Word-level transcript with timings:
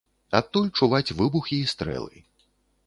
Адтуль 0.39 0.71
чуваць 0.81 1.13
выбухі 1.21 1.55
і 1.65 1.69
стрэлы. 1.77 2.17